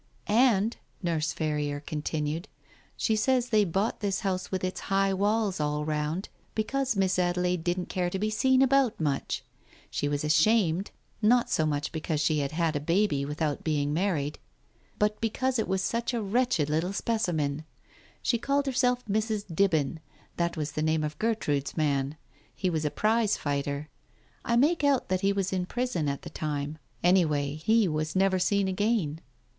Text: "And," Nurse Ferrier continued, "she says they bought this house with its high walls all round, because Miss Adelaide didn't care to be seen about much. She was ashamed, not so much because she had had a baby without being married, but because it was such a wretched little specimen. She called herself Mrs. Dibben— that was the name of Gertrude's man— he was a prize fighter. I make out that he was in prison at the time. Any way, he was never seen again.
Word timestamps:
"And," 0.25 0.77
Nurse 1.03 1.31
Ferrier 1.31 1.79
continued, 1.79 2.47
"she 2.97 3.15
says 3.15 3.49
they 3.49 3.63
bought 3.63 3.99
this 3.99 4.21
house 4.21 4.49
with 4.51 4.63
its 4.63 4.79
high 4.89 5.13
walls 5.13 5.59
all 5.59 5.85
round, 5.85 6.27
because 6.55 6.95
Miss 6.95 7.19
Adelaide 7.19 7.63
didn't 7.63 7.85
care 7.87 8.09
to 8.09 8.17
be 8.17 8.31
seen 8.31 8.63
about 8.63 8.99
much. 8.99 9.43
She 9.91 10.07
was 10.07 10.23
ashamed, 10.23 10.89
not 11.21 11.51
so 11.51 11.67
much 11.67 11.91
because 11.91 12.19
she 12.19 12.39
had 12.39 12.51
had 12.51 12.75
a 12.75 12.79
baby 12.79 13.25
without 13.25 13.63
being 13.63 13.93
married, 13.93 14.39
but 14.97 15.21
because 15.21 15.59
it 15.59 15.67
was 15.67 15.83
such 15.83 16.15
a 16.15 16.21
wretched 16.23 16.67
little 16.67 16.93
specimen. 16.93 17.63
She 18.23 18.39
called 18.39 18.65
herself 18.65 19.05
Mrs. 19.05 19.45
Dibben— 19.53 19.99
that 20.37 20.57
was 20.57 20.71
the 20.71 20.81
name 20.81 21.03
of 21.03 21.19
Gertrude's 21.19 21.77
man— 21.77 22.17
he 22.55 22.71
was 22.71 22.85
a 22.85 22.89
prize 22.89 23.37
fighter. 23.37 23.87
I 24.43 24.55
make 24.55 24.83
out 24.83 25.09
that 25.09 25.21
he 25.21 25.31
was 25.31 25.53
in 25.53 25.67
prison 25.67 26.09
at 26.09 26.23
the 26.23 26.31
time. 26.31 26.79
Any 27.03 27.23
way, 27.23 27.53
he 27.53 27.87
was 27.87 28.15
never 28.15 28.39
seen 28.39 28.67
again. 28.67 29.21